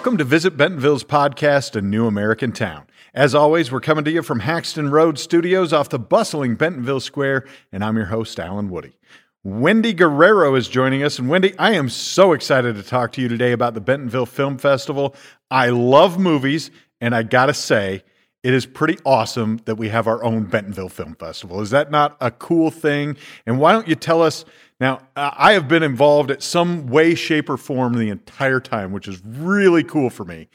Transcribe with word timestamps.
Welcome 0.00 0.16
to 0.16 0.24
Visit 0.24 0.56
Bentonville's 0.56 1.04
podcast, 1.04 1.76
A 1.76 1.82
New 1.82 2.06
American 2.06 2.52
Town. 2.52 2.86
As 3.12 3.34
always, 3.34 3.70
we're 3.70 3.82
coming 3.82 4.02
to 4.06 4.10
you 4.10 4.22
from 4.22 4.40
Haxton 4.40 4.90
Road 4.90 5.18
Studios 5.18 5.74
off 5.74 5.90
the 5.90 5.98
bustling 5.98 6.54
Bentonville 6.54 7.00
Square, 7.00 7.46
and 7.70 7.84
I'm 7.84 7.98
your 7.98 8.06
host, 8.06 8.40
Allen 8.40 8.70
Woody. 8.70 8.96
Wendy 9.44 9.92
Guerrero 9.92 10.54
is 10.54 10.68
joining 10.68 11.02
us. 11.02 11.18
And 11.18 11.28
Wendy, 11.28 11.52
I 11.58 11.72
am 11.72 11.90
so 11.90 12.32
excited 12.32 12.76
to 12.76 12.82
talk 12.82 13.12
to 13.12 13.20
you 13.20 13.28
today 13.28 13.52
about 13.52 13.74
the 13.74 13.82
Bentonville 13.82 14.24
Film 14.24 14.56
Festival. 14.56 15.14
I 15.50 15.68
love 15.68 16.18
movies, 16.18 16.70
and 17.02 17.14
I 17.14 17.22
gotta 17.22 17.52
say, 17.52 18.02
it 18.42 18.54
is 18.54 18.66
pretty 18.66 18.98
awesome 19.04 19.60
that 19.66 19.76
we 19.76 19.88
have 19.90 20.06
our 20.06 20.22
own 20.24 20.44
Bentonville 20.44 20.88
Film 20.88 21.14
Festival. 21.14 21.60
Is 21.60 21.70
that 21.70 21.90
not 21.90 22.16
a 22.20 22.30
cool 22.30 22.70
thing? 22.70 23.16
And 23.46 23.58
why 23.60 23.72
don't 23.72 23.86
you 23.86 23.94
tell 23.94 24.22
us 24.22 24.44
now, 24.80 25.00
I 25.14 25.52
have 25.52 25.68
been 25.68 25.82
involved 25.82 26.30
at 26.30 26.42
some 26.42 26.86
way, 26.86 27.14
shape, 27.14 27.50
or 27.50 27.58
form 27.58 27.98
the 27.98 28.08
entire 28.08 28.60
time, 28.60 28.92
which 28.92 29.06
is 29.06 29.20
really 29.26 29.84
cool 29.84 30.08
for 30.08 30.24
me. 30.24 30.48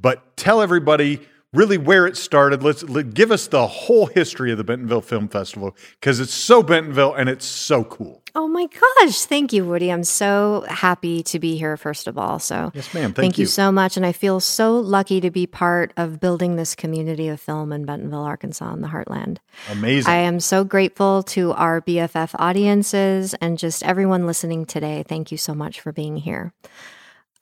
But 0.00 0.36
tell 0.36 0.60
everybody 0.60 1.20
really 1.52 1.78
where 1.78 2.06
it 2.06 2.16
started. 2.16 2.62
Let's 2.62 2.82
let, 2.84 3.14
give 3.14 3.30
us 3.30 3.46
the 3.46 3.66
whole 3.66 4.06
history 4.06 4.52
of 4.52 4.58
the 4.58 4.64
Bentonville 4.64 5.00
Film 5.00 5.28
Festival 5.28 5.76
because 6.00 6.20
it's 6.20 6.34
so 6.34 6.62
Bentonville 6.62 7.14
and 7.14 7.28
it's 7.28 7.44
so 7.44 7.84
cool. 7.84 8.22
Oh 8.34 8.46
my 8.46 8.66
gosh. 8.66 9.24
Thank 9.24 9.52
you, 9.52 9.64
Woody. 9.64 9.90
I'm 9.90 10.04
so 10.04 10.64
happy 10.68 11.22
to 11.24 11.38
be 11.38 11.56
here, 11.56 11.76
first 11.76 12.06
of 12.06 12.18
all. 12.18 12.38
So, 12.38 12.70
yes, 12.74 12.92
ma'am. 12.92 13.04
Thank, 13.04 13.16
thank 13.16 13.38
you. 13.38 13.42
you 13.42 13.46
so 13.46 13.72
much. 13.72 13.96
And 13.96 14.04
I 14.04 14.12
feel 14.12 14.38
so 14.38 14.78
lucky 14.78 15.20
to 15.20 15.30
be 15.30 15.46
part 15.46 15.92
of 15.96 16.20
building 16.20 16.56
this 16.56 16.74
community 16.74 17.28
of 17.28 17.40
film 17.40 17.72
in 17.72 17.84
Bentonville, 17.84 18.22
Arkansas, 18.22 18.72
in 18.74 18.82
the 18.82 18.88
heartland. 18.88 19.38
Amazing. 19.70 20.12
I 20.12 20.16
am 20.18 20.40
so 20.40 20.62
grateful 20.62 21.22
to 21.24 21.52
our 21.52 21.80
BFF 21.80 22.30
audiences 22.38 23.34
and 23.34 23.58
just 23.58 23.82
everyone 23.82 24.26
listening 24.26 24.66
today. 24.66 25.04
Thank 25.08 25.32
you 25.32 25.38
so 25.38 25.54
much 25.54 25.80
for 25.80 25.92
being 25.92 26.16
here. 26.16 26.52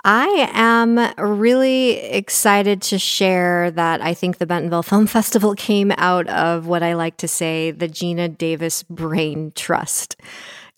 I 0.08 0.48
am 0.52 1.00
really 1.18 1.98
excited 1.98 2.80
to 2.82 2.98
share 2.98 3.72
that 3.72 4.00
I 4.00 4.14
think 4.14 4.38
the 4.38 4.46
Bentonville 4.46 4.84
Film 4.84 5.06
Festival 5.08 5.56
came 5.56 5.90
out 5.96 6.28
of 6.28 6.68
what 6.68 6.84
I 6.84 6.94
like 6.94 7.16
to 7.16 7.28
say 7.28 7.72
the 7.72 7.88
Geena 7.88 8.38
Davis 8.38 8.84
Brain 8.84 9.50
Trust. 9.56 10.14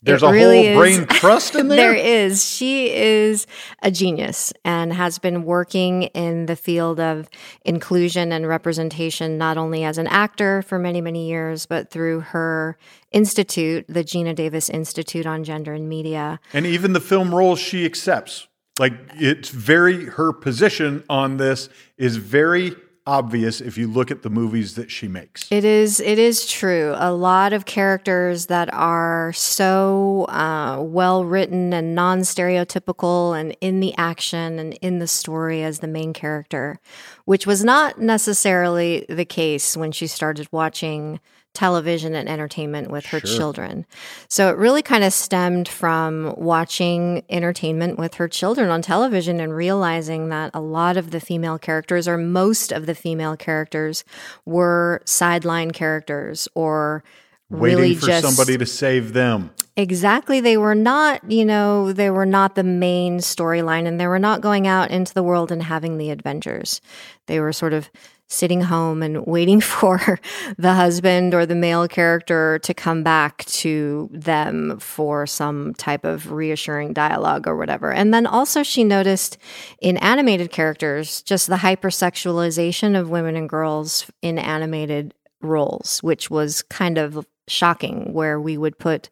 There's 0.01 0.23
it 0.23 0.27
a 0.27 0.33
really 0.33 0.69
whole 0.69 0.77
brain 0.77 1.07
trust 1.07 1.57
in 1.57 1.69
there? 1.69 1.93
there 1.93 1.95
is. 1.95 2.43
She 2.43 2.91
is 2.91 3.47
a 3.83 3.91
genius 3.91 4.51
and 4.65 4.95
has 4.95 5.19
been 5.19 5.45
working 5.45 6.05
in 6.05 6.47
the 6.47 6.57
field 6.57 6.99
of 6.99 7.29
inclusion 7.67 8.33
and 8.33 8.49
representation, 8.49 9.37
not 9.37 9.59
only 9.59 9.85
as 9.85 9.99
an 9.99 10.07
actor 10.07 10.63
for 10.63 10.79
many, 10.79 11.03
many 11.03 11.29
years, 11.29 11.67
but 11.67 11.91
through 11.91 12.21
her 12.21 12.79
institute, 13.13 13.85
the 13.89 14.05
Geena 14.05 14.35
Davis 14.35 14.71
Institute 14.71 15.27
on 15.27 15.45
Gender 15.45 15.75
and 15.75 15.87
Media. 15.87 16.41
And 16.55 16.65
even 16.65 16.95
the 16.95 17.01
film 17.01 17.35
roles 17.35 17.59
she 17.59 17.85
accepts. 17.85 18.48
Like 18.79 18.95
it's 19.15 19.49
very 19.51 20.07
her 20.07 20.33
position 20.33 21.05
on 21.09 21.37
this 21.37 21.69
is 21.97 22.17
very 22.17 22.75
obvious 23.09 23.63
if 23.63 23.79
you 23.79 23.89
look 23.89 24.11
at 24.11 24.23
the 24.23 24.29
movies 24.29 24.75
that 24.75 24.91
she 24.91 25.09
makes. 25.09 25.51
It 25.51 25.65
is 25.65 25.99
it 25.99 26.19
is 26.19 26.47
true. 26.47 26.95
A 26.99 27.13
lot 27.13 27.55
of 27.55 27.65
characters 27.65 28.47
that 28.47 28.73
are 28.73 29.33
so 29.33 30.27
uh, 30.29 30.79
well 30.83 31.25
written 31.25 31.73
and 31.73 31.95
non 31.95 32.21
stereotypical 32.21 33.39
and 33.39 33.57
in 33.63 33.81
the 33.81 33.97
action 33.97 34.59
and 34.59 34.75
in 34.75 34.99
the 34.99 35.09
story 35.09 35.63
as 35.63 35.79
the 35.79 35.89
main 35.89 36.13
character, 36.13 36.79
which 37.25 37.47
was 37.47 37.65
not 37.65 37.99
necessarily 37.99 39.07
the 39.09 39.25
case 39.25 39.77
when 39.77 39.91
she 39.91 40.07
started 40.07 40.47
watching 40.53 41.19
television 41.55 42.15
and 42.15 42.29
entertainment 42.29 42.91
with 42.91 43.07
her 43.07 43.21
sure. 43.21 43.37
children. 43.37 43.85
So 44.29 44.49
it 44.51 44.57
really 44.57 44.83
kind 44.83 45.03
of 45.03 45.13
stemmed 45.13 45.67
from 45.69 46.35
watching 46.37 47.25
entertainment 47.29 47.99
with 47.99 48.15
her 48.15 48.29
children 48.29 48.71
on 48.71 48.83
television 48.83 49.41
and 49.41 49.55
realizing 49.55 50.29
that 50.29 50.53
a 50.55 50.61
lot 50.61 50.97
of 50.97 51.11
the 51.11 51.21
female 51.21 51.59
characters, 51.59 52.07
or 52.07 52.17
most 52.17 52.71
of 52.71 52.87
the 52.87 52.95
female 52.95 53.37
characters, 53.37 54.05
were 54.45 55.03
sideline 55.05 55.73
characters 55.73 56.47
or 56.55 57.03
waiting 57.51 57.79
really 57.79 57.95
for 57.95 58.07
just, 58.07 58.25
somebody 58.25 58.59
to 58.59 58.67
save 58.67 59.13
them. 59.13 59.51
Exactly. 59.77 60.41
They 60.41 60.57
were 60.57 60.75
not, 60.75 61.29
you 61.31 61.45
know, 61.45 61.93
they 61.93 62.11
were 62.11 62.27
not 62.27 62.57
the 62.57 62.65
main 62.65 63.19
storyline 63.19 63.87
and 63.87 63.99
they 64.01 64.07
were 64.07 64.19
not 64.19 64.41
going 64.41 64.67
out 64.67 64.91
into 64.91 65.15
the 65.15 65.23
world 65.23 65.51
and 65.51 65.63
having 65.63 65.99
the 65.99 66.11
adventures. 66.11 66.81
They 67.27 67.41
were 67.41 67.53
sort 67.53 67.73
of 67.73 67.89
sitting 68.29 68.61
home 68.61 69.03
and 69.03 69.27
waiting 69.27 69.61
for 69.79 70.21
the 70.57 70.75
husband 70.75 71.35
or 71.35 71.45
the 71.45 71.55
male 71.55 71.89
character 71.89 72.59
to 72.61 72.75
come 72.75 73.03
back 73.03 73.45
to 73.47 74.09
them 74.13 74.79
for 74.79 75.27
some 75.27 75.75
type 75.75 76.05
of 76.05 76.31
reassuring 76.31 76.93
dialogue 76.93 77.47
or 77.47 77.57
whatever. 77.57 77.93
And 77.93 78.15
then 78.15 78.27
also, 78.27 78.63
she 78.63 78.85
noticed 78.85 79.39
in 79.81 79.97
animated 79.99 80.51
characters 80.51 81.23
just 81.23 81.49
the 81.49 81.57
hypersexualization 81.57 82.99
of 82.99 83.11
women 83.11 83.35
and 83.35 83.49
girls 83.49 84.11
in 84.23 84.39
animated 84.39 85.15
roles, 85.41 86.03
which 86.03 86.31
was 86.31 86.63
kind 86.63 86.99
of 86.99 87.27
shocking, 87.47 88.13
where 88.13 88.41
we 88.41 88.59
would 88.59 88.79
put 88.79 89.09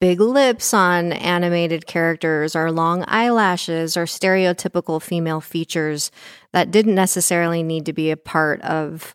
big 0.00 0.20
lips 0.20 0.74
on 0.74 1.12
animated 1.12 1.86
characters 1.86 2.54
or 2.54 2.70
long 2.70 3.04
eyelashes 3.08 3.96
or 3.96 4.04
stereotypical 4.04 5.00
female 5.00 5.40
features 5.40 6.10
that 6.52 6.70
didn't 6.70 6.94
necessarily 6.94 7.62
need 7.62 7.86
to 7.86 7.92
be 7.92 8.10
a 8.10 8.16
part 8.16 8.60
of 8.62 9.14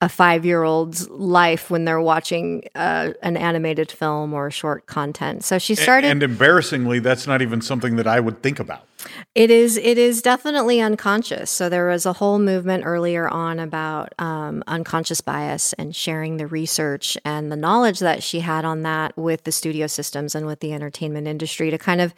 a 0.00 0.08
five 0.08 0.46
year 0.46 0.62
old's 0.62 1.08
life 1.10 1.70
when 1.70 1.84
they're 1.84 2.00
watching 2.00 2.62
uh, 2.74 3.10
an 3.22 3.36
animated 3.36 3.90
film 3.90 4.32
or 4.32 4.50
short 4.50 4.86
content. 4.86 5.44
So 5.44 5.58
she 5.58 5.74
started. 5.74 6.06
And, 6.06 6.22
and 6.22 6.32
embarrassingly, 6.32 7.00
that's 7.00 7.26
not 7.26 7.42
even 7.42 7.60
something 7.60 7.96
that 7.96 8.06
I 8.06 8.20
would 8.20 8.42
think 8.42 8.58
about. 8.58 8.86
It 9.34 9.50
is. 9.50 9.76
It 9.76 9.98
is 9.98 10.22
definitely 10.22 10.80
unconscious. 10.80 11.50
So 11.50 11.68
there 11.68 11.88
was 11.88 12.06
a 12.06 12.12
whole 12.12 12.38
movement 12.38 12.84
earlier 12.86 13.28
on 13.28 13.58
about 13.58 14.12
um, 14.18 14.64
unconscious 14.66 15.20
bias 15.20 15.72
and 15.74 15.94
sharing 15.94 16.36
the 16.36 16.46
research 16.46 17.16
and 17.24 17.50
the 17.50 17.56
knowledge 17.56 18.00
that 18.00 18.22
she 18.22 18.40
had 18.40 18.64
on 18.64 18.82
that 18.82 19.16
with 19.16 19.44
the 19.44 19.52
studio 19.52 19.86
systems 19.86 20.34
and 20.34 20.46
with 20.46 20.60
the 20.60 20.72
entertainment 20.72 21.26
industry 21.26 21.70
to 21.70 21.78
kind 21.78 22.00
of 22.00 22.14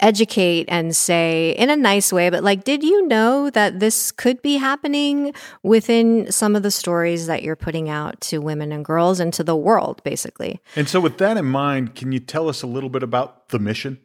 educate 0.00 0.64
and 0.68 0.94
say 0.94 1.50
in 1.58 1.70
a 1.70 1.76
nice 1.76 2.12
way, 2.12 2.30
but 2.30 2.42
like, 2.42 2.64
did 2.64 2.82
you 2.82 3.06
know 3.06 3.50
that 3.50 3.80
this 3.80 4.10
could 4.12 4.42
be 4.42 4.56
happening 4.56 5.32
within 5.62 6.30
some 6.30 6.56
of 6.56 6.62
the 6.62 6.70
stories 6.70 7.26
that 7.26 7.42
you're 7.42 7.56
putting 7.56 7.88
out 7.88 8.20
to 8.20 8.38
women 8.38 8.72
and 8.72 8.84
girls 8.84 9.20
and 9.20 9.32
to 9.34 9.44
the 9.44 9.56
world, 9.56 10.02
basically? 10.04 10.60
And 10.74 10.88
so, 10.88 11.00
with 11.00 11.18
that 11.18 11.36
in 11.36 11.46
mind, 11.46 11.94
can 11.94 12.12
you 12.12 12.20
tell 12.20 12.48
us 12.48 12.62
a 12.62 12.66
little 12.66 12.90
bit 12.90 13.02
about 13.02 13.48
the 13.48 13.58
mission? 13.58 13.98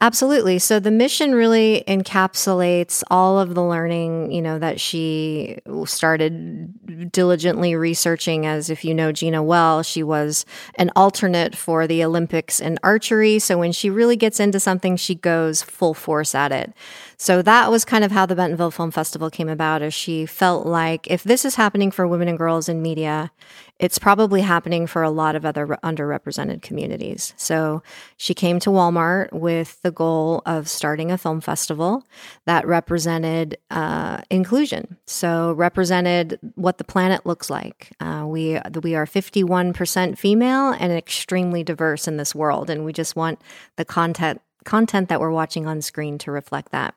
Absolutely. 0.00 0.58
So 0.58 0.78
the 0.80 0.90
mission 0.90 1.34
really 1.34 1.84
encapsulates 1.86 3.02
all 3.10 3.38
of 3.38 3.54
the 3.54 3.62
learning, 3.62 4.30
you 4.32 4.40
know, 4.42 4.58
that 4.58 4.80
she 4.80 5.58
started 5.84 7.10
diligently 7.12 7.74
researching 7.74 8.46
as 8.46 8.70
if 8.70 8.84
you 8.84 8.94
know 8.94 9.12
Geena 9.12 9.44
well, 9.44 9.82
she 9.82 10.02
was 10.02 10.44
an 10.76 10.90
alternate 10.96 11.56
for 11.56 11.86
the 11.86 12.04
Olympics 12.04 12.60
in 12.60 12.78
archery. 12.82 13.38
So 13.38 13.58
when 13.58 13.72
she 13.72 13.90
really 13.90 14.16
gets 14.16 14.40
into 14.40 14.60
something, 14.60 14.96
she 14.96 15.14
goes 15.14 15.62
full 15.62 15.94
force 15.94 16.34
at 16.34 16.52
it. 16.52 16.72
So 17.20 17.42
that 17.42 17.70
was 17.70 17.84
kind 17.84 18.02
of 18.02 18.12
how 18.12 18.24
the 18.24 18.34
Bentonville 18.34 18.70
Film 18.70 18.90
Festival 18.90 19.28
came 19.28 19.50
about 19.50 19.82
as 19.82 19.92
she 19.92 20.24
felt 20.24 20.64
like 20.64 21.06
if 21.10 21.22
this 21.22 21.44
is 21.44 21.54
happening 21.54 21.90
for 21.90 22.08
women 22.08 22.28
and 22.28 22.38
girls 22.38 22.66
in 22.66 22.80
media, 22.80 23.30
it's 23.78 23.98
probably 23.98 24.40
happening 24.40 24.86
for 24.86 25.02
a 25.02 25.10
lot 25.10 25.36
of 25.36 25.44
other 25.44 25.66
underrepresented 25.84 26.62
communities. 26.62 27.34
So 27.36 27.82
she 28.16 28.32
came 28.32 28.58
to 28.60 28.70
Walmart 28.70 29.34
with 29.34 29.82
the 29.82 29.90
goal 29.90 30.40
of 30.46 30.66
starting 30.66 31.12
a 31.12 31.18
film 31.18 31.42
festival 31.42 32.04
that 32.46 32.66
represented 32.66 33.58
uh, 33.70 34.22
inclusion. 34.30 34.96
So 35.04 35.52
represented 35.52 36.38
what 36.54 36.78
the 36.78 36.84
planet 36.84 37.26
looks 37.26 37.50
like. 37.50 37.92
Uh, 38.00 38.24
we 38.26 38.58
we 38.82 38.94
are 38.94 39.04
51% 39.04 40.16
female 40.16 40.70
and 40.70 40.90
extremely 40.90 41.64
diverse 41.64 42.08
in 42.08 42.16
this 42.16 42.34
world, 42.34 42.70
and 42.70 42.86
we 42.86 42.94
just 42.94 43.14
want 43.14 43.42
the 43.76 43.84
content 43.84 44.40
content 44.64 45.08
that 45.08 45.20
we're 45.20 45.30
watching 45.30 45.66
on 45.66 45.82
screen 45.82 46.18
to 46.18 46.30
reflect 46.30 46.72
that. 46.72 46.94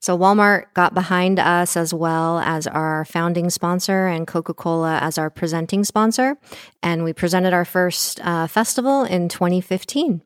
So 0.00 0.18
Walmart 0.18 0.64
got 0.74 0.94
behind 0.94 1.38
us 1.38 1.76
as 1.76 1.94
well 1.94 2.38
as 2.40 2.66
our 2.66 3.04
founding 3.04 3.50
sponsor 3.50 4.06
and 4.06 4.26
Coca-Cola 4.26 4.98
as 4.98 5.18
our 5.18 5.30
presenting 5.30 5.84
sponsor. 5.84 6.36
And 6.82 7.04
we 7.04 7.12
presented 7.12 7.52
our 7.52 7.64
first 7.64 8.20
uh, 8.24 8.46
festival 8.46 9.04
in 9.04 9.28
2015. 9.28 10.22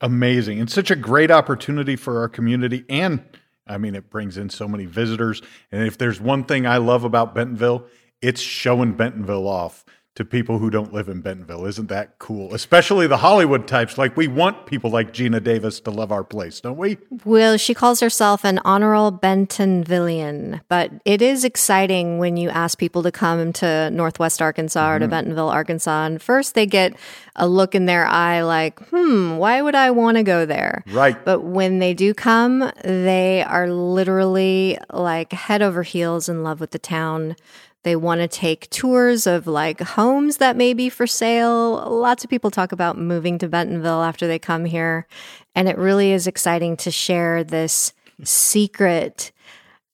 Amazing. 0.00 0.60
And 0.60 0.70
such 0.70 0.90
a 0.90 0.96
great 0.96 1.30
opportunity 1.30 1.94
for 1.94 2.20
our 2.20 2.28
community. 2.28 2.84
And 2.88 3.22
I 3.66 3.78
mean, 3.78 3.94
it 3.94 4.10
brings 4.10 4.36
in 4.36 4.50
so 4.50 4.66
many 4.66 4.86
visitors. 4.86 5.42
And 5.70 5.86
if 5.86 5.96
there's 5.98 6.20
one 6.20 6.44
thing 6.44 6.66
I 6.66 6.78
love 6.78 7.04
about 7.04 7.34
Bentonville, 7.34 7.86
it's 8.20 8.40
showing 8.40 8.94
Bentonville 8.94 9.46
off 9.46 9.84
to 10.16 10.24
people 10.24 10.58
who 10.58 10.70
don't 10.70 10.92
live 10.92 11.08
in 11.08 11.20
Bentonville. 11.20 11.66
Isn't 11.66 11.88
that 11.88 12.18
cool? 12.18 12.52
Especially 12.52 13.06
the 13.06 13.18
Hollywood 13.18 13.68
types. 13.68 13.96
Like 13.96 14.16
we 14.16 14.26
want 14.26 14.66
people 14.66 14.90
like 14.90 15.12
Geena 15.12 15.42
Davis 15.42 15.78
to 15.80 15.90
love 15.90 16.10
our 16.10 16.24
place, 16.24 16.60
don't 16.60 16.76
we? 16.76 16.98
Well, 17.24 17.56
she 17.56 17.74
calls 17.74 18.00
herself 18.00 18.44
an 18.44 18.58
honorable 18.64 19.16
Bentonvillian, 19.16 20.60
but 20.68 20.90
it 21.04 21.22
is 21.22 21.44
exciting 21.44 22.18
when 22.18 22.36
you 22.36 22.50
ask 22.50 22.76
people 22.76 23.04
to 23.04 23.12
come 23.12 23.52
to 23.54 23.88
Northwest 23.90 24.42
Arkansas 24.42 24.80
mm-hmm. 24.80 24.94
or 24.94 24.98
to 24.98 25.04
mm-hmm. 25.04 25.10
Bentonville, 25.10 25.48
Arkansas, 25.48 26.06
and 26.06 26.20
first 26.20 26.54
they 26.54 26.66
get 26.66 26.96
a 27.36 27.48
look 27.48 27.74
in 27.76 27.86
their 27.86 28.04
eye 28.06 28.42
like, 28.42 28.80
hmm, 28.88 29.36
why 29.36 29.62
would 29.62 29.76
I 29.76 29.92
want 29.92 30.16
to 30.16 30.24
go 30.24 30.44
there? 30.44 30.82
Right. 30.88 31.24
But 31.24 31.40
when 31.40 31.78
they 31.78 31.94
do 31.94 32.14
come, 32.14 32.70
they 32.82 33.42
are 33.44 33.70
literally 33.70 34.76
like 34.92 35.32
head 35.32 35.62
over 35.62 35.82
heels 35.84 36.28
in 36.28 36.42
love 36.42 36.60
with 36.60 36.72
the 36.72 36.78
town. 36.78 37.36
They 37.82 37.96
want 37.96 38.20
to 38.20 38.28
take 38.28 38.68
tours 38.70 39.26
of 39.26 39.46
like 39.46 39.80
homes 39.80 40.36
that 40.36 40.56
may 40.56 40.74
be 40.74 40.90
for 40.90 41.06
sale. 41.06 41.76
Lots 41.90 42.24
of 42.24 42.30
people 42.30 42.50
talk 42.50 42.72
about 42.72 42.98
moving 42.98 43.38
to 43.38 43.48
Bentonville 43.48 44.02
after 44.02 44.26
they 44.26 44.38
come 44.38 44.66
here. 44.66 45.06
And 45.54 45.68
it 45.68 45.78
really 45.78 46.12
is 46.12 46.26
exciting 46.26 46.76
to 46.78 46.90
share 46.90 47.42
this 47.42 47.94
secret 48.22 49.32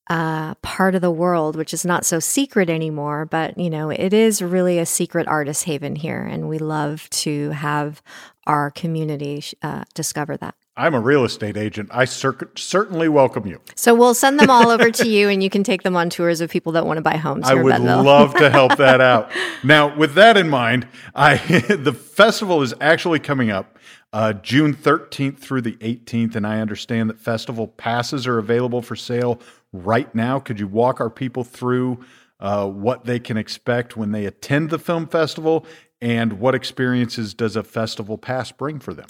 uh, 0.09 0.55
part 0.56 0.94
of 0.94 1.00
the 1.00 1.11
world, 1.11 1.56
which 1.56 1.73
is 1.73 1.85
not 1.85 2.05
so 2.05 2.19
secret 2.19 2.69
anymore. 2.69 3.25
But, 3.25 3.56
you 3.56 3.71
know, 3.71 3.91
it 3.91 4.12
is 4.12 4.43
really 4.43 4.79
a 4.79 4.87
secret 4.87 5.29
artist 5.29 5.65
haven 5.65 5.97
here. 5.97 6.23
And 6.23 6.49
we 6.49 6.59
love 6.59 7.09
to 7.11 7.50
have 7.50 8.03
our 8.47 8.71
community 8.71 9.43
uh, 9.62 9.85
discover 9.94 10.37
that. 10.39 10.55
I'm 10.78 10.94
a 10.94 11.00
real 11.00 11.25
estate 11.25 11.56
agent. 11.56 11.88
I 11.90 12.05
cer- 12.05 12.50
certainly 12.55 13.08
welcome 13.08 13.46
you. 13.46 13.62
So 13.76 13.94
we'll 13.94 14.12
send 14.12 14.38
them 14.38 14.50
all 14.50 14.69
over 14.69 14.90
to 14.90 15.08
you, 15.08 15.31
and 15.31 15.43
you 15.43 15.49
can 15.49 15.64
take 15.64 15.82
them 15.82 15.96
on 15.96 16.11
tours 16.11 16.43
of 16.43 16.50
people 16.50 16.73
that 16.73 16.84
want 16.84 16.99
to 16.99 17.02
buy 17.02 17.17
homes. 17.17 17.49
I 17.49 17.55
would 17.55 17.81
love 17.81 18.34
to 18.34 18.50
help 18.50 18.76
that 18.76 19.00
out. 19.00 19.31
Now, 19.64 19.96
with 19.96 20.14
that 20.14 20.37
in 20.37 20.50
mind, 20.50 20.87
I 21.14 21.37
the 21.69 21.94
festival 21.94 22.61
is 22.62 22.75
actually 22.81 23.20
coming 23.20 23.50
up 23.50 23.78
uh, 24.12 24.34
June 24.34 24.75
13th 24.75 25.38
through 25.38 25.62
the 25.62 25.76
18th, 25.76 26.37
and 26.37 26.46
I 26.46 26.61
understand 26.61 27.08
that 27.08 27.19
festival 27.19 27.69
passes 27.69 28.26
are 28.26 28.38
available 28.38 28.82
for 28.82 28.96
sale 28.96 29.40
right 29.72 30.14
now. 30.14 30.38
Could 30.38 30.61
you 30.61 30.69
walk 30.69 31.00
our 31.00 31.11
people 31.11 31.44
through? 31.44 32.05
Uh, 32.38 32.69
what 32.69 33.06
they 33.06 33.19
can 33.19 33.38
expect 33.38 33.96
when 33.96 34.12
they 34.12 34.26
attend 34.26 34.69
the 34.69 34.79
film 34.79 35.06
festival 35.06 35.64
and 36.02 36.34
what 36.34 36.54
experiences 36.54 37.32
does 37.32 37.56
a 37.56 37.62
festival 37.62 38.19
pass 38.19 38.52
bring 38.52 38.78
for 38.78 38.93
them? 38.93 39.06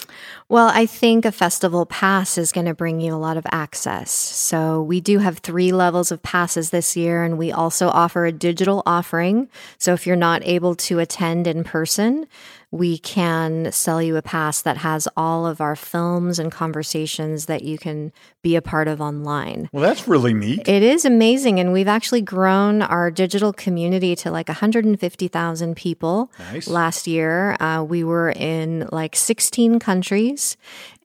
Well, 0.49 0.71
I 0.73 0.87
think 0.87 1.25
a 1.25 1.33
festival 1.33 1.85
pass 1.85 2.39
is 2.39 2.53
going 2.53 2.67
to 2.67 2.75
bring 2.75 3.01
you 3.01 3.13
a 3.13 3.17
lot 3.17 3.37
of 3.37 3.47
access. 3.51 4.11
So, 4.13 4.83
we 4.83 5.01
do 5.01 5.19
have 5.19 5.39
three 5.39 5.73
levels 5.73 6.13
of 6.13 6.23
passes 6.23 6.71
this 6.71 6.97
year, 6.97 7.25
and 7.25 7.39
we 7.39 7.51
also 7.51 7.89
offer 7.89 8.25
a 8.25 8.33
digital 8.33 8.83
offering. 8.87 9.49
So, 9.79 9.95
if 9.95 10.07
you're 10.07 10.17
not 10.17 10.43
able 10.45 10.77
to 10.77 11.01
attend 11.01 11.47
in 11.47 11.65
person, 11.65 12.27
we 12.71 12.99
can 12.99 13.71
sell 13.71 14.03
you 14.03 14.17
a 14.17 14.23
pass 14.23 14.61
that 14.63 14.79
has 14.79 15.07
all 15.17 15.47
of 15.47 15.61
our 15.61 15.77
films 15.77 16.39
and 16.39 16.51
conversations 16.51 17.47
that 17.47 17.63
you 17.63 17.79
can 17.79 18.13
be 18.43 18.57
a 18.57 18.63
part 18.63 18.89
of 18.89 19.01
online. 19.01 19.69
Well, 19.73 19.83
that's 19.83 20.09
really 20.09 20.35
neat. 20.35 20.67
It 20.69 20.83
is 20.83 21.05
amazing. 21.05 21.61
And 21.61 21.73
we've 21.73 21.89
actually 21.89 22.23
grown 22.23 22.83
our 22.83 23.11
digital 23.11 23.53
community 23.53 24.17
to 24.17 24.31
like 24.31 24.49
150,000 24.49 25.77
people 25.77 26.33
nice. 26.39 26.69
last 26.69 27.07
year. 27.07 27.57
Uh, 27.61 27.85
we 27.85 28.03
were 28.03 28.31
in 28.31 28.89
like 28.91 29.15
16 29.15 29.79
countries 29.79 30.57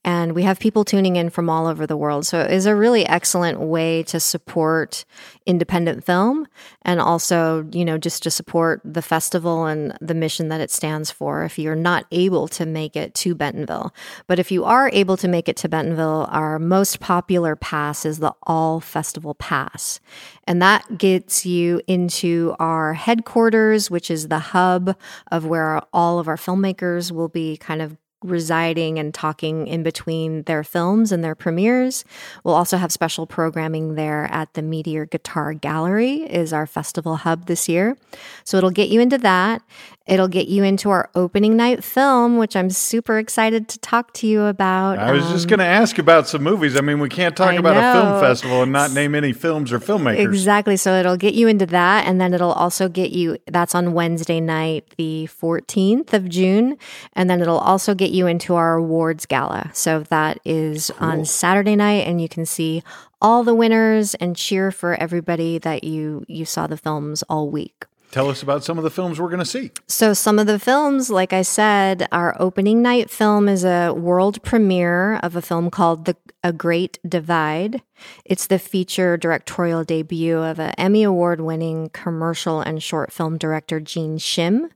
and 0.04 0.34
we 0.34 0.44
have 0.44 0.60
people 0.60 0.84
tuning 0.84 1.16
in 1.16 1.30
from 1.30 1.50
all 1.50 1.68
over 1.68 1.86
the 1.86 1.98
world. 1.98 2.26
So 2.26 2.40
it 2.42 2.52
is 2.52 2.66
a 2.66 2.76
really 2.76 3.06
excellent 3.06 3.60
way 3.60 4.02
to 4.04 4.20
support 4.20 5.06
independent 5.46 6.04
film 6.04 6.48
and 6.82 7.00
also, 7.00 7.68
you 7.72 7.86
know, 7.86 7.98
just 7.98 8.24
to 8.24 8.32
support 8.32 8.82
the 8.84 9.02
festival 9.02 9.66
and 9.66 9.96
the 10.02 10.16
mission 10.16 10.48
that 10.48 10.62
it 10.62 10.72
stands 10.72 11.12
for 11.12 11.44
if 11.44 11.60
you're 11.60 11.76
not 11.76 12.06
able 12.12 12.48
to 12.48 12.66
make 12.66 12.96
it 12.96 13.14
to 13.16 13.36
Bentonville. 13.36 13.94
But 14.26 14.40
if 14.40 14.52
you 14.52 14.64
are 14.64 14.90
able 14.92 15.18
to 15.18 15.28
make 15.28 15.48
it 15.48 15.58
to 15.58 15.70
Bentonville, 15.70 16.28
our 16.32 16.58
most 16.58 17.00
popular 17.00 17.56
pass 17.56 18.04
is 18.04 18.20
the 18.20 18.34
All 18.44 18.80
Festival 18.80 19.36
Pass. 19.36 20.00
And 20.48 20.62
that 20.62 20.98
gets 20.98 21.46
you 21.46 21.82
into 21.86 22.56
our 22.60 22.94
headquarters, 22.94 23.92
which 23.92 24.10
is 24.10 24.30
the 24.30 24.40
hub 24.40 24.96
of 25.32 25.46
where 25.46 25.82
all 25.94 26.18
of 26.18 26.28
our 26.28 26.38
filmmakers 26.38 27.12
will 27.12 27.30
be 27.30 27.58
kind 27.58 27.82
of 27.82 27.98
residing 28.24 29.00
and 29.00 29.14
talking 29.14 29.68
in 29.68 29.84
between 29.84 30.44
their 30.44 30.64
films 30.64 31.12
and 31.12 31.24
their 31.24 31.36
premieres. 31.36 32.06
We'll 32.44 32.56
also 32.56 32.78
have 32.78 32.92
special 32.92 33.26
programming 33.26 33.96
there 33.96 34.26
at 34.32 34.54
the 34.54 34.62
Meteor 34.62 35.06
Guitar 35.08 35.54
Gallery 35.54 36.24
is 36.24 36.54
our 36.54 36.68
festival 36.68 37.18
hub 37.18 37.46
this 37.48 37.68
year. 37.68 37.98
So 38.44 38.58
it'll 38.58 38.72
get 38.72 38.90
you 38.90 39.00
into 39.00 39.18
that. 39.20 39.62
It'll 40.08 40.28
get 40.28 40.48
you 40.48 40.64
into 40.64 40.90
our 40.90 41.10
opening 41.14 41.56
night 41.56 41.84
film, 41.84 42.38
which 42.38 42.56
I'm 42.56 42.72
super 42.72 43.20
excited 43.20 43.68
to 43.70 43.80
talk 43.80 44.14
to 44.16 44.28
you 44.28 44.44
about. 44.44 44.98
I 44.98 45.12
was 45.12 45.24
um, 45.26 45.32
just 45.32 45.48
going 45.48 45.60
to 45.60 45.66
ask 45.66 46.00
about 46.00 46.28
some 46.28 46.42
movies. 46.42 46.76
I 46.76 46.82
mean, 46.82 47.00
we 47.00 47.08
can't 47.08 47.38
talk 47.38 47.52
I 47.52 47.56
about 47.56 47.76
know. 47.76 47.92
a 47.92 48.04
film 48.04 48.20
festival 48.20 48.64
and 48.64 48.72
not 48.72 48.92
name 48.94 49.14
any 49.14 49.32
films 49.32 49.72
or 49.72 49.80
filmmakers. 49.80 50.26
Exactly. 50.26 50.76
So 50.76 51.00
it'll 51.00 51.18
get 51.18 51.36
you 51.36 51.48
into 51.48 51.68
that. 51.68 52.08
And 52.08 52.20
then 52.20 52.34
it'll 52.34 52.52
also 52.52 52.90
get 52.90 53.12
you, 53.12 53.38
that's 53.46 53.76
on 53.76 53.94
Wednesday 53.94 54.40
night, 54.40 54.92
the 54.98 55.30
14th 55.40 56.14
of 56.14 56.28
June. 56.28 56.78
And 57.14 57.30
then 57.30 57.40
it'll 57.40 57.60
also 57.60 57.94
get 57.94 58.10
you 58.10 58.26
into 58.26 58.56
our 58.56 58.78
awards 58.78 59.28
gala. 59.28 59.70
So 59.74 60.00
that 60.10 60.40
is 60.44 60.92
cool. 60.98 61.10
on 61.10 61.26
Saturday 61.26 61.76
night. 61.76 62.08
And 62.08 62.20
you 62.20 62.28
can 62.28 62.48
see 62.48 62.82
all 63.22 63.44
the 63.44 63.54
winners 63.54 64.16
and 64.16 64.36
cheer 64.36 64.72
for 64.72 64.96
everybody 64.96 65.60
that 65.60 65.84
you 65.84 66.26
you 66.28 66.44
saw 66.44 66.66
the 66.66 66.78
films 66.78 67.24
all 67.30 67.50
week. 67.50 67.86
Tell 68.12 68.30
us 68.30 68.44
about 68.44 68.66
some 68.66 68.78
of 68.78 68.84
the 68.84 68.90
films 68.90 69.20
we're 69.20 69.30
going 69.30 69.40
to 69.40 69.46
see. 69.46 69.72
So, 69.88 70.14
some 70.14 70.38
of 70.38 70.46
the 70.46 70.60
films, 70.60 71.10
like 71.10 71.32
I 71.32 71.44
said, 71.44 72.10
our 72.12 72.36
opening 72.40 72.82
night 72.82 73.10
film 73.10 73.48
is 73.48 73.64
a 73.64 73.94
world 73.94 74.44
premiere 74.44 75.16
of 75.24 75.38
a 75.38 75.42
film 75.42 75.70
called 75.70 76.04
The 76.04 76.18
A 76.44 76.52
Great 76.52 77.00
Divide. 77.08 77.82
It's 78.26 78.48
the 78.48 78.60
feature 78.60 79.16
directorial 79.16 79.86
debut 79.86 80.40
of 80.40 80.60
an 80.60 80.74
Emmy 80.78 81.04
Award 81.04 81.40
winning 81.40 81.90
commercial 81.94 82.60
and 82.60 82.84
short 82.84 83.14
film 83.14 83.38
director 83.38 83.80
Jean 83.80 84.18
Shim. 84.18 84.70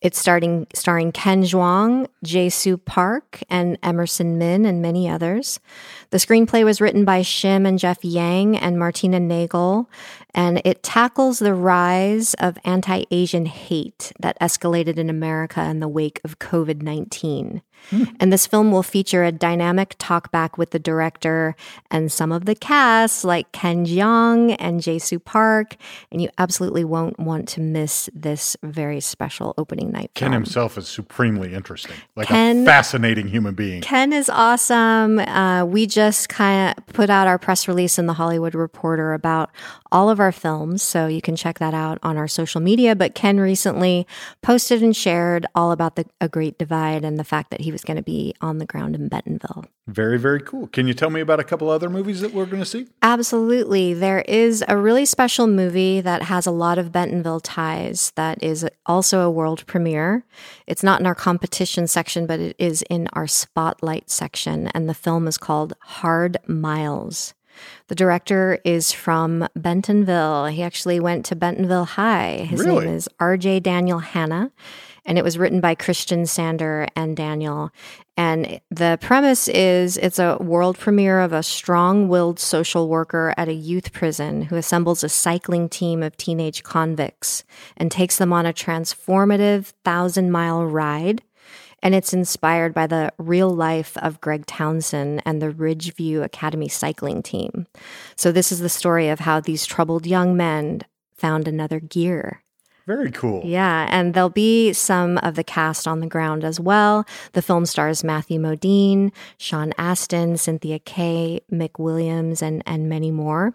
It's 0.00 0.18
starting 0.18 0.68
starring 0.74 1.10
Ken 1.10 1.42
Jeong, 1.42 2.06
Jae 2.24 2.84
Park, 2.84 3.40
and 3.50 3.76
Emerson 3.82 4.38
Min, 4.38 4.64
and 4.64 4.80
many 4.80 5.08
others. 5.08 5.58
The 6.10 6.18
screenplay 6.18 6.64
was 6.64 6.80
written 6.80 7.04
by 7.04 7.22
Shim 7.22 7.66
and 7.66 7.78
Jeff 7.78 8.04
Yang 8.04 8.58
and 8.58 8.78
Martina 8.78 9.18
Nagel, 9.18 9.90
and 10.34 10.60
it 10.64 10.82
tackles 10.82 11.38
the 11.38 11.54
rise 11.54 12.34
of 12.34 12.58
anti 12.64 13.04
Asian 13.10 13.46
hate 13.46 14.12
that 14.20 14.38
escalated 14.40 14.96
in 14.96 15.10
America 15.10 15.62
in 15.64 15.80
the 15.80 15.88
wake 15.88 16.20
of 16.24 16.38
COVID 16.38 16.82
19. 16.82 17.62
Hmm. 17.90 18.04
And 18.20 18.32
this 18.32 18.46
film 18.46 18.70
will 18.70 18.82
feature 18.82 19.24
a 19.24 19.32
dynamic 19.32 19.96
talkback 19.98 20.58
with 20.58 20.70
the 20.70 20.78
director 20.78 21.54
and 21.90 22.10
some 22.10 22.32
of 22.32 22.44
the 22.44 22.54
cast, 22.54 23.24
like 23.24 23.50
Ken 23.52 23.86
Jeong 23.86 24.56
and 24.58 24.80
Jae 24.80 25.24
Park. 25.24 25.76
And 26.10 26.20
you 26.20 26.28
absolutely 26.38 26.84
won't 26.84 27.18
want 27.18 27.48
to 27.50 27.60
miss 27.60 28.10
this 28.12 28.56
very 28.62 29.00
special 29.00 29.54
opening 29.56 29.90
night. 29.90 30.10
Ken 30.14 30.30
film. 30.30 30.42
himself 30.42 30.76
is 30.76 30.88
supremely 30.88 31.54
interesting, 31.54 31.94
like 32.16 32.28
Ken, 32.28 32.62
a 32.62 32.64
fascinating 32.64 33.28
human 33.28 33.54
being. 33.54 33.80
Ken 33.80 34.12
is 34.12 34.28
awesome. 34.28 35.20
Uh, 35.20 35.64
we 35.64 35.86
just 35.86 36.28
kind 36.28 36.74
of 36.76 36.86
put 36.88 37.08
out 37.08 37.26
our 37.26 37.38
press 37.38 37.68
release 37.68 37.98
in 37.98 38.06
the 38.06 38.12
Hollywood 38.12 38.54
Reporter 38.54 39.14
about 39.14 39.50
all 39.90 40.10
of 40.10 40.17
our 40.20 40.32
films. 40.32 40.82
So 40.82 41.06
you 41.06 41.20
can 41.20 41.36
check 41.36 41.58
that 41.58 41.74
out 41.74 41.98
on 42.02 42.16
our 42.16 42.28
social 42.28 42.60
media. 42.60 42.94
But 42.96 43.14
Ken 43.14 43.40
recently 43.40 44.06
posted 44.42 44.82
and 44.82 44.96
shared 44.96 45.46
all 45.54 45.72
about 45.72 45.96
the 45.96 46.06
A 46.20 46.28
Great 46.28 46.58
Divide 46.58 47.04
and 47.04 47.18
the 47.18 47.24
fact 47.24 47.50
that 47.50 47.60
he 47.60 47.72
was 47.72 47.84
going 47.84 47.96
to 47.96 48.02
be 48.02 48.34
on 48.40 48.58
the 48.58 48.66
ground 48.66 48.94
in 48.94 49.08
Bentonville. 49.08 49.64
Very, 49.86 50.18
very 50.18 50.40
cool. 50.40 50.66
Can 50.66 50.86
you 50.86 50.92
tell 50.92 51.08
me 51.08 51.20
about 51.20 51.40
a 51.40 51.44
couple 51.44 51.70
other 51.70 51.88
movies 51.88 52.20
that 52.20 52.34
we're 52.34 52.44
going 52.44 52.60
to 52.60 52.66
see? 52.66 52.88
Absolutely. 53.00 53.94
There 53.94 54.20
is 54.20 54.62
a 54.68 54.76
really 54.76 55.06
special 55.06 55.46
movie 55.46 56.02
that 56.02 56.22
has 56.22 56.46
a 56.46 56.50
lot 56.50 56.76
of 56.76 56.92
Bentonville 56.92 57.40
ties 57.40 58.12
that 58.14 58.42
is 58.42 58.66
also 58.84 59.20
a 59.20 59.30
world 59.30 59.66
premiere. 59.66 60.24
It's 60.66 60.82
not 60.82 61.00
in 61.00 61.06
our 61.06 61.14
competition 61.14 61.86
section, 61.86 62.26
but 62.26 62.38
it 62.38 62.56
is 62.58 62.82
in 62.90 63.08
our 63.14 63.26
spotlight 63.26 64.10
section. 64.10 64.68
And 64.68 64.90
the 64.90 64.94
film 64.94 65.26
is 65.26 65.38
called 65.38 65.72
Hard 65.80 66.36
Miles. 66.46 67.32
The 67.88 67.94
director 67.94 68.58
is 68.64 68.92
from 68.92 69.48
Bentonville. 69.54 70.46
He 70.46 70.62
actually 70.62 71.00
went 71.00 71.24
to 71.26 71.36
Bentonville 71.36 71.84
High. 71.84 72.46
His 72.48 72.60
really? 72.60 72.86
name 72.86 72.94
is 72.94 73.08
RJ 73.20 73.62
Daniel 73.62 73.98
Hanna 73.98 74.52
and 75.08 75.16
it 75.16 75.24
was 75.24 75.38
written 75.38 75.60
by 75.60 75.74
Christian 75.74 76.26
Sander 76.26 76.86
and 76.94 77.16
Daniel. 77.16 77.72
And 78.18 78.60
the 78.70 78.98
premise 79.00 79.48
is 79.48 79.96
it's 79.96 80.18
a 80.18 80.36
world 80.38 80.78
premiere 80.78 81.20
of 81.20 81.32
a 81.32 81.42
strong 81.42 82.08
willed 82.08 82.38
social 82.38 82.88
worker 82.88 83.32
at 83.38 83.48
a 83.48 83.54
youth 83.54 83.92
prison 83.92 84.42
who 84.42 84.56
assembles 84.56 85.02
a 85.02 85.08
cycling 85.08 85.70
team 85.70 86.02
of 86.02 86.16
teenage 86.18 86.62
convicts 86.62 87.42
and 87.78 87.90
takes 87.90 88.18
them 88.18 88.34
on 88.34 88.44
a 88.44 88.52
transformative 88.52 89.72
thousand 89.82 90.30
mile 90.30 90.66
ride. 90.66 91.22
And 91.82 91.94
it's 91.94 92.12
inspired 92.12 92.74
by 92.74 92.86
the 92.86 93.12
real 93.18 93.50
life 93.50 93.96
of 93.98 94.20
Greg 94.20 94.46
Townsend 94.46 95.22
and 95.24 95.40
the 95.40 95.50
Ridgeview 95.50 96.22
Academy 96.22 96.68
cycling 96.68 97.22
team. 97.22 97.66
So, 98.16 98.32
this 98.32 98.50
is 98.50 98.60
the 98.60 98.68
story 98.68 99.08
of 99.08 99.20
how 99.20 99.40
these 99.40 99.64
troubled 99.64 100.06
young 100.06 100.36
men 100.36 100.82
found 101.14 101.46
another 101.46 101.80
gear 101.80 102.42
Very 102.86 103.10
cool. 103.10 103.42
Yeah, 103.44 103.86
and 103.90 104.14
there'll 104.14 104.30
be 104.30 104.72
some 104.72 105.18
of 105.18 105.34
the 105.34 105.44
cast 105.44 105.86
on 105.86 106.00
the 106.00 106.06
ground 106.06 106.42
as 106.42 106.58
well. 106.58 107.04
The 107.32 107.42
film 107.42 107.66
stars 107.66 108.02
Matthew 108.02 108.40
Modine, 108.40 109.12
Sean 109.36 109.72
Astin, 109.76 110.36
Cynthia 110.36 110.78
Kay, 110.78 111.42
Mick 111.52 111.78
Williams, 111.78 112.42
and 112.42 112.62
and 112.66 112.88
many 112.88 113.10
more. 113.10 113.54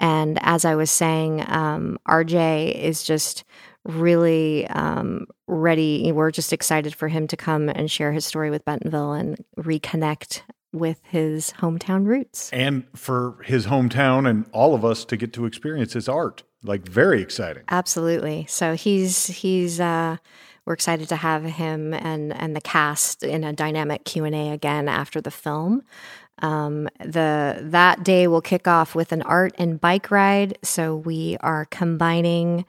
And 0.00 0.38
as 0.42 0.64
I 0.64 0.74
was 0.74 0.90
saying, 0.90 1.44
um, 1.46 1.98
RJ 2.08 2.74
is 2.74 3.04
just 3.04 3.44
really 3.84 4.66
um, 4.68 5.26
ready. 5.46 6.10
We're 6.12 6.30
just 6.30 6.52
excited 6.52 6.94
for 6.94 7.08
him 7.08 7.26
to 7.28 7.36
come 7.36 7.68
and 7.68 7.90
share 7.90 8.12
his 8.12 8.24
story 8.24 8.50
with 8.50 8.64
Bentonville 8.64 9.12
and 9.12 9.44
reconnect 9.58 10.42
with 10.72 11.00
his 11.04 11.52
hometown 11.58 12.06
roots. 12.06 12.50
And 12.52 12.84
for 12.94 13.36
his 13.44 13.66
hometown 13.66 14.28
and 14.28 14.46
all 14.52 14.74
of 14.74 14.84
us 14.84 15.04
to 15.06 15.16
get 15.16 15.32
to 15.34 15.46
experience 15.46 15.92
his 15.92 16.08
art. 16.08 16.42
Like 16.62 16.88
very 16.88 17.22
exciting. 17.22 17.62
Absolutely. 17.68 18.46
So 18.48 18.74
he's 18.74 19.26
he's 19.26 19.80
uh 19.80 20.16
we're 20.64 20.72
excited 20.72 21.08
to 21.10 21.16
have 21.16 21.44
him 21.44 21.92
and 21.92 22.34
and 22.34 22.56
the 22.56 22.60
cast 22.60 23.22
in 23.22 23.44
a 23.44 23.52
dynamic 23.52 24.04
Q&A 24.04 24.50
again 24.50 24.88
after 24.88 25.20
the 25.20 25.30
film. 25.30 25.82
Um, 26.40 26.88
the 26.98 27.58
that 27.60 28.02
day 28.02 28.26
will 28.26 28.40
kick 28.40 28.66
off 28.66 28.94
with 28.94 29.12
an 29.12 29.22
art 29.22 29.54
and 29.58 29.80
bike 29.80 30.10
ride. 30.10 30.58
So 30.62 30.96
we 30.96 31.36
are 31.40 31.66
combining 31.66 32.64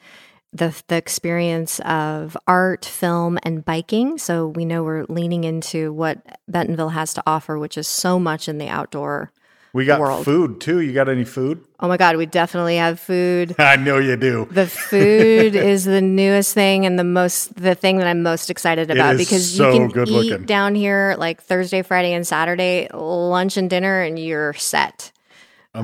the 0.55 0.81
the 0.87 0.95
experience 0.95 1.79
of 1.81 2.37
art, 2.47 2.85
film, 2.85 3.37
and 3.43 3.63
biking. 3.63 4.17
So 4.17 4.47
we 4.47 4.65
know 4.65 4.83
we're 4.83 5.05
leaning 5.09 5.43
into 5.43 5.91
what 5.91 6.39
Bentonville 6.47 6.89
has 6.89 7.13
to 7.15 7.23
offer, 7.27 7.57
which 7.59 7.77
is 7.77 7.87
so 7.87 8.19
much 8.19 8.47
in 8.47 8.57
the 8.57 8.67
outdoor. 8.67 9.31
We 9.73 9.83
got 9.83 9.99
World. 9.99 10.23
food 10.23 10.61
too. 10.61 10.79
You 10.79 10.93
got 10.93 11.09
any 11.09 11.25
food? 11.25 11.59
Oh 11.81 11.89
my 11.89 11.97
God, 11.97 12.15
we 12.15 12.25
definitely 12.25 12.77
have 12.77 12.97
food. 12.97 13.55
I 13.59 13.75
know 13.75 13.97
you 13.97 14.15
do. 14.15 14.47
The 14.49 14.67
food 14.67 15.53
is 15.71 15.83
the 15.83 15.99
newest 15.99 16.53
thing 16.53 16.85
and 16.85 16.97
the 16.97 17.03
most 17.03 17.55
the 17.55 17.75
thing 17.75 17.97
that 17.97 18.07
I'm 18.07 18.23
most 18.23 18.49
excited 18.49 18.89
about 18.89 19.17
because 19.17 19.53
so 19.53 19.73
you 19.73 19.89
can 19.89 20.07
eat 20.07 20.11
looking. 20.31 20.45
down 20.45 20.75
here 20.75 21.15
like 21.19 21.43
Thursday, 21.43 21.81
Friday, 21.81 22.13
and 22.13 22.25
Saturday, 22.25 22.87
lunch 22.93 23.57
and 23.57 23.69
dinner, 23.69 24.01
and 24.01 24.17
you're 24.17 24.53
set. 24.53 25.11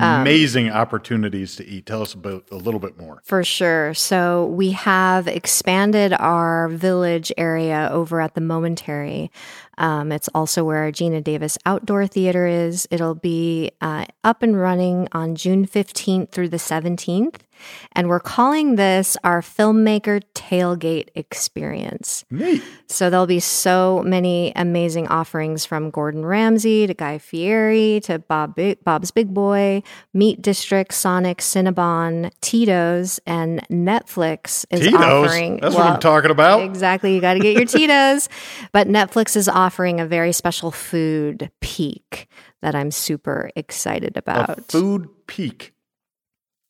Amazing 0.00 0.70
opportunities 0.70 1.56
to 1.56 1.66
eat. 1.66 1.86
Tell 1.86 2.02
us 2.02 2.14
about 2.14 2.44
a 2.50 2.56
little 2.56 2.80
bit 2.80 2.98
more. 2.98 3.20
For 3.24 3.44
sure. 3.44 3.94
So 3.94 4.46
we 4.46 4.70
have 4.70 5.28
expanded 5.28 6.12
our 6.14 6.68
village 6.68 7.32
area 7.36 7.88
over 7.92 8.20
at 8.20 8.34
the 8.34 8.40
Momentary. 8.40 9.30
Um, 9.78 10.12
it's 10.12 10.28
also 10.34 10.64
where 10.64 10.78
our 10.78 10.92
Geena 10.92 11.22
Davis 11.22 11.58
Outdoor 11.66 12.06
Theater 12.06 12.46
is. 12.46 12.86
It'll 12.90 13.14
be 13.14 13.70
uh, 13.80 14.06
up 14.24 14.42
and 14.42 14.58
running 14.58 15.08
on 15.12 15.34
June 15.34 15.66
15th 15.66 16.30
through 16.30 16.48
the 16.48 16.56
17th. 16.56 17.36
And 17.92 18.08
we're 18.08 18.20
calling 18.20 18.76
this 18.76 19.16
our 19.24 19.40
filmmaker 19.40 20.22
tailgate 20.34 21.08
experience. 21.14 22.24
Neat. 22.30 22.62
So 22.88 23.10
there'll 23.10 23.26
be 23.26 23.40
so 23.40 24.02
many 24.06 24.52
amazing 24.56 25.08
offerings 25.08 25.64
from 25.66 25.90
Gordon 25.90 26.24
Ramsay 26.24 26.86
to 26.86 26.94
Guy 26.94 27.18
Fieri 27.18 28.00
to 28.04 28.18
Bob 28.18 28.58
Bob's 28.84 29.10
Big 29.10 29.32
Boy, 29.34 29.82
Meat 30.14 30.40
District, 30.42 30.92
Sonic, 30.92 31.38
Cinnabon, 31.38 32.30
Tito's, 32.40 33.20
and 33.26 33.60
Netflix 33.68 34.64
is 34.70 34.80
Tito's. 34.80 35.00
offering. 35.00 35.58
That's 35.60 35.74
what 35.74 35.86
I'm 35.86 36.00
talking 36.00 36.30
about. 36.30 36.62
Exactly. 36.62 37.14
You 37.14 37.20
got 37.20 37.34
to 37.34 37.40
get 37.40 37.56
your 37.56 37.64
Tito's. 37.66 38.28
But 38.72 38.88
Netflix 38.88 39.36
is 39.36 39.48
offering 39.48 40.00
a 40.00 40.06
very 40.06 40.32
special 40.32 40.70
food 40.70 41.50
peak 41.60 42.28
that 42.62 42.74
I'm 42.74 42.90
super 42.90 43.50
excited 43.56 44.16
A 44.16 44.18
about. 44.20 44.70
food 44.70 45.08
peak. 45.26 45.72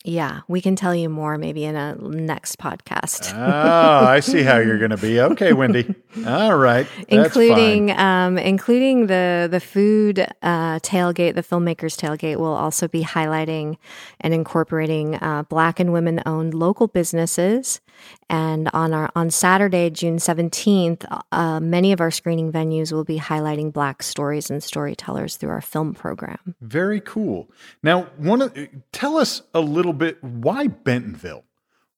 Yeah, 0.04 0.40
we 0.48 0.60
can 0.60 0.74
tell 0.74 0.94
you 0.94 1.08
more 1.08 1.38
maybe 1.38 1.64
in 1.64 1.76
a 1.76 1.94
next 1.94 2.58
podcast. 2.58 3.32
Oh, 3.34 4.06
I 4.06 4.20
see 4.20 4.42
how 4.42 4.58
you're 4.58 4.78
going 4.84 4.90
to 4.90 4.96
be. 4.96 5.20
Okay, 5.20 5.52
Wendy. 5.52 5.94
All 6.26 6.56
right. 6.56 6.86
Including 7.08 7.92
um, 7.92 8.36
including 8.36 9.06
the 9.06 9.48
the 9.50 9.60
food 9.60 10.18
uh, 10.42 10.80
tailgate, 10.80 11.34
the 11.34 11.42
filmmakers 11.42 11.96
tailgate 11.96 12.36
will 12.36 12.54
also 12.54 12.88
be 12.88 13.04
highlighting 13.04 13.76
and 14.20 14.34
incorporating 14.34 15.14
uh, 15.16 15.44
Black 15.48 15.78
and 15.78 15.92
women 15.92 16.20
owned 16.26 16.52
local 16.54 16.88
businesses. 16.88 17.80
And 18.28 18.68
on 18.72 18.92
our 18.92 19.10
on 19.14 19.30
Saturday, 19.30 19.90
June 19.90 20.18
seventeenth, 20.18 21.04
uh, 21.32 21.60
many 21.60 21.92
of 21.92 22.00
our 22.00 22.10
screening 22.10 22.50
venues 22.52 22.92
will 22.92 23.04
be 23.04 23.18
highlighting 23.18 23.72
Black 23.72 24.02
stories 24.02 24.50
and 24.50 24.62
storytellers 24.62 25.36
through 25.36 25.50
our 25.50 25.60
film 25.60 25.94
program. 25.94 26.54
Very 26.60 27.00
cool. 27.00 27.50
Now, 27.82 28.04
one 28.16 28.82
tell 28.92 29.16
us 29.16 29.42
a 29.54 29.60
little 29.60 29.92
bit 29.92 30.22
why 30.22 30.66
Bentonville? 30.68 31.44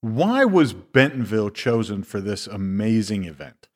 Why 0.04 0.44
was 0.44 0.74
Bentonville 0.74 1.48
chosen 1.48 2.02
for 2.02 2.20
this 2.20 2.46
amazing 2.46 3.24
event? 3.24 3.68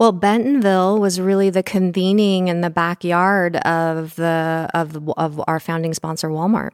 Well, 0.00 0.12
Bentonville 0.12 0.98
was 0.98 1.20
really 1.20 1.50
the 1.50 1.62
convening 1.62 2.48
in 2.48 2.62
the 2.62 2.70
backyard 2.70 3.56
of 3.56 4.14
the 4.14 4.70
of 4.72 5.10
of 5.18 5.42
our 5.46 5.60
founding 5.60 5.92
sponsor, 5.92 6.30
Walmart. 6.30 6.70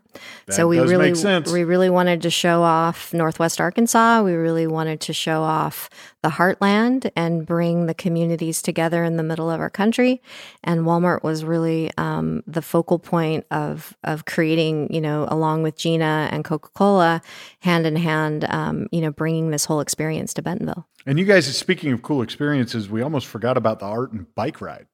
That 0.46 0.54
so 0.54 0.68
we 0.68 0.78
really 0.78 1.12
we 1.52 1.64
really 1.64 1.90
wanted 1.90 2.22
to 2.22 2.30
show 2.30 2.62
off 2.62 3.12
Northwest 3.12 3.60
Arkansas. 3.60 4.22
We 4.22 4.34
really 4.34 4.68
wanted 4.68 5.00
to 5.00 5.12
show 5.12 5.42
off 5.42 5.90
the 6.22 6.28
heartland 6.28 7.10
and 7.16 7.46
bring 7.46 7.86
the 7.86 7.94
communities 7.94 8.62
together 8.62 9.04
in 9.04 9.16
the 9.16 9.22
middle 9.22 9.50
of 9.50 9.60
our 9.60 9.70
country. 9.70 10.20
And 10.62 10.82
Walmart 10.82 11.22
was 11.22 11.44
really 11.44 11.90
um, 11.96 12.42
the 12.46 12.62
focal 12.62 12.98
point 12.98 13.46
of 13.50 13.96
of 14.04 14.24
creating, 14.24 14.92
you 14.92 15.00
know, 15.00 15.26
along 15.28 15.62
with 15.62 15.76
Geena 15.76 16.28
and 16.30 16.44
Coca 16.44 16.68
Cola, 16.74 17.22
hand 17.60 17.86
in 17.86 17.96
hand, 17.96 18.44
um, 18.48 18.86
you 18.92 19.00
know, 19.00 19.10
bringing 19.10 19.50
this 19.50 19.64
whole 19.64 19.80
experience 19.80 20.34
to 20.34 20.42
Bentonville. 20.42 20.86
And 21.06 21.18
you 21.18 21.24
guys, 21.24 21.46
speaking 21.56 21.92
of 21.92 22.02
cool 22.02 22.22
experiences, 22.22 22.90
we 22.90 23.02
almost 23.02 23.26
forgot 23.26 23.56
about 23.56 23.78
the 23.78 23.86
art 23.86 24.12
and 24.12 24.32
bike 24.34 24.60
ride. 24.60 24.86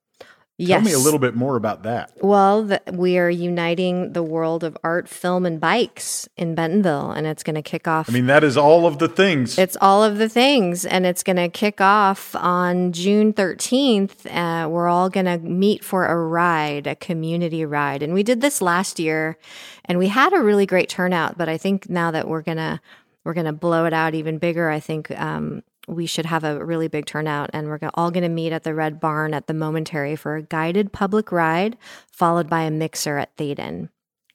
Yes. 0.58 0.78
Tell 0.78 0.86
me 0.86 0.92
a 0.92 0.98
little 0.98 1.18
bit 1.18 1.34
more 1.34 1.56
about 1.56 1.82
that. 1.82 2.12
Well, 2.22 2.62
the, 2.64 2.80
we 2.90 3.18
are 3.18 3.28
uniting 3.28 4.14
the 4.14 4.22
world 4.22 4.64
of 4.64 4.74
art, 4.82 5.06
film, 5.06 5.44
and 5.44 5.60
bikes 5.60 6.30
in 6.38 6.54
Bentonville, 6.54 7.10
and 7.10 7.26
it's 7.26 7.42
going 7.42 7.56
to 7.56 7.62
kick 7.62 7.86
off. 7.86 8.08
I 8.08 8.12
mean, 8.14 8.24
that 8.26 8.42
is 8.42 8.56
all 8.56 8.86
of 8.86 8.98
the 8.98 9.08
things. 9.08 9.58
it's 9.58 9.76
all 9.82 10.02
of 10.02 10.16
the 10.16 10.30
things, 10.30 10.86
and 10.86 11.04
it's 11.04 11.22
going 11.22 11.36
to 11.36 11.50
kick 11.50 11.82
off 11.82 12.34
on 12.36 12.92
June 12.92 13.34
13th. 13.34 14.24
Uh, 14.34 14.66
we're 14.70 14.88
all 14.88 15.10
going 15.10 15.26
to 15.26 15.36
meet 15.38 15.84
for 15.84 16.06
a 16.06 16.16
ride, 16.16 16.86
a 16.86 16.94
community 16.94 17.66
ride. 17.66 18.02
And 18.02 18.14
we 18.14 18.22
did 18.22 18.40
this 18.40 18.62
last 18.62 18.98
year, 18.98 19.36
and 19.84 19.98
we 19.98 20.08
had 20.08 20.32
a 20.32 20.40
really 20.40 20.64
great 20.64 20.88
turnout. 20.88 21.36
But 21.36 21.50
I 21.50 21.58
think 21.58 21.90
now 21.90 22.10
that 22.12 22.28
we're 22.28 22.42
going 22.42 22.56
to 22.56 22.80
we're 23.24 23.34
going 23.34 23.46
to 23.46 23.52
blow 23.52 23.84
it 23.84 23.92
out 23.92 24.14
even 24.14 24.38
bigger, 24.38 24.70
I 24.70 24.80
think 24.80 25.10
um, 25.10 25.64
we 25.86 26.06
should 26.06 26.26
have 26.26 26.44
a 26.44 26.64
really 26.64 26.88
big 26.88 27.06
turnout. 27.06 27.50
And 27.52 27.68
we're 27.68 27.78
all 27.94 28.10
going 28.10 28.22
to 28.22 28.28
meet 28.28 28.52
at 28.52 28.64
the 28.64 28.74
Red 28.74 29.00
Barn 29.00 29.34
at 29.34 29.46
the 29.46 29.54
Momentary 29.54 30.16
for 30.16 30.36
a 30.36 30.42
guided 30.42 30.92
public 30.92 31.32
ride, 31.32 31.76
followed 32.10 32.48
by 32.48 32.62
a 32.62 32.70
mixer 32.70 33.18
at 33.18 33.36
Thaden. 33.36 33.88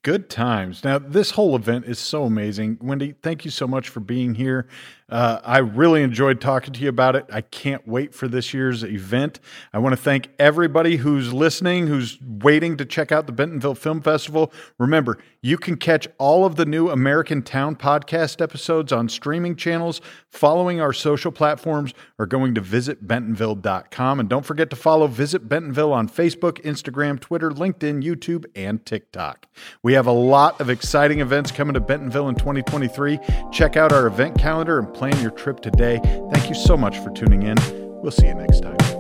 Good 0.04 0.32
times. 0.32 0.84
Now, 0.84 0.98
this 0.98 1.32
whole 1.32 1.56
event 1.56 1.86
is 1.86 2.00
so 2.00 2.24
amazing. 2.24 2.80
Wendy, 2.82 3.14
thank 3.22 3.46
you 3.46 3.52
so 3.52 3.68
much 3.68 3.88
for 3.88 4.00
being 4.00 4.34
here. 4.34 4.68
Uh, 5.12 5.42
I 5.44 5.58
really 5.58 6.04
enjoyed 6.04 6.40
talking 6.40 6.74
to 6.74 6.80
you 6.80 6.88
about 6.88 7.18
it. 7.18 7.26
I 7.32 7.42
can't 7.42 7.86
wait 7.86 8.16
for 8.16 8.30
this 8.30 8.54
year's 8.54 8.84
event. 8.84 9.42
I 9.74 9.78
want 9.80 9.92
to 9.92 10.02
thank 10.02 10.30
everybody 10.40 10.96
who's 10.96 11.34
listening, 11.34 11.88
who's 11.88 12.18
waiting 12.22 12.78
to 12.78 12.86
check 12.86 13.12
out 13.12 13.28
the 13.28 13.34
Bentonville 13.34 13.76
Film 13.76 14.02
Festival. 14.02 14.54
Remember, 14.80 15.18
you 15.42 15.58
can 15.58 15.76
catch 15.76 16.08
all 16.18 16.46
of 16.46 16.56
the 16.56 16.66
new 16.66 16.90
American 16.90 17.42
Town 17.42 17.76
podcast 17.76 18.42
episodes 18.42 18.94
on 18.94 19.10
streaming 19.10 19.58
channels, 19.58 20.00
following 20.30 20.80
our 20.80 20.94
social 20.94 21.32
platforms, 21.32 21.94
or 22.18 22.26
going 22.26 22.56
to 22.56 22.62
visitbentonville.com. 22.62 24.20
And 24.20 24.30
don't 24.30 24.46
forget 24.46 24.70
to 24.70 24.78
follow 24.78 25.08
Visit 25.08 25.50
Bentonville 25.50 25.92
on 25.92 26.08
Facebook, 26.08 26.62
Instagram, 26.62 27.20
Twitter, 27.20 27.50
LinkedIn, 27.50 28.02
YouTube, 28.02 28.46
and 28.56 28.86
TikTok. 28.86 29.48
We 29.92 29.96
have 29.96 30.08
a 30.08 30.12
lot 30.14 30.62
of 30.62 30.70
exciting 30.70 31.20
events 31.20 31.52
coming 31.52 31.74
to 31.74 31.82
Bentonville 31.82 32.30
in 32.30 32.36
2023. 32.36 33.20
Check 33.52 33.76
out 33.76 33.92
our 33.92 34.08
event 34.08 34.40
calendar 34.40 34.80
and 34.80 34.94
plan 34.94 35.22
your 35.22 35.32
trip 35.32 35.60
today. 35.60 36.00
Thank 36.32 36.48
you 36.48 36.56
so 36.56 36.78
much 36.78 36.98
for 37.00 37.10
tuning 37.10 37.44
in. 37.44 37.58
We'll 38.02 38.12
see 38.12 38.28
you 38.28 38.36
next 38.36 38.62
time. 38.62 38.91